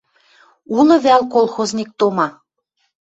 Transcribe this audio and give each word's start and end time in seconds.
Улы 0.77 0.97
вӓл 1.03 1.21
«Колхозник 1.33 1.89
тома»? 1.99 2.27